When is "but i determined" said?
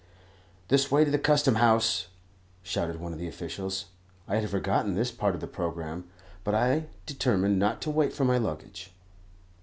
6.43-7.59